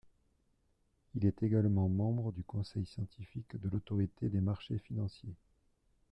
Il 1.13 1.27
est 1.27 1.43
également 1.43 1.87
membre 1.87 2.31
du 2.31 2.43
Conseil 2.43 2.87
scientifique 2.87 3.55
de 3.61 3.69
l'Autorité 3.69 4.29
des 4.29 4.41
marchés 4.41 4.79
financiers. 4.79 5.35